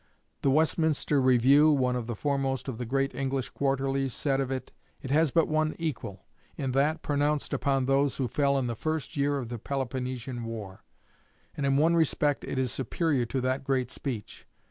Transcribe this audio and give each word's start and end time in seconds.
"The 0.41 0.49
Westminster 0.49 1.21
Review," 1.21 1.69
one 1.69 1.95
of 1.95 2.07
the 2.07 2.15
foremost 2.15 2.67
of 2.67 2.79
the 2.79 2.87
great 2.87 3.13
English 3.13 3.49
quarterlies, 3.49 4.15
said 4.15 4.41
of 4.41 4.49
it: 4.49 4.71
"It 5.03 5.11
has 5.11 5.29
but 5.29 5.47
one 5.47 5.75
equal, 5.77 6.25
in 6.57 6.71
that 6.71 7.03
pronounced 7.03 7.53
upon 7.53 7.85
those 7.85 8.17
who 8.17 8.27
fell 8.27 8.57
in 8.57 8.65
the 8.65 8.73
first 8.75 9.15
year 9.15 9.37
of 9.37 9.49
the 9.49 9.59
Peloponnesian 9.59 10.43
War; 10.43 10.83
and 11.55 11.67
in 11.67 11.77
one 11.77 11.95
respect 11.95 12.43
it 12.43 12.57
is 12.57 12.71
superior 12.71 13.27
to 13.27 13.41
that 13.41 13.63
great 13.63 13.91
speech. 13.91 14.47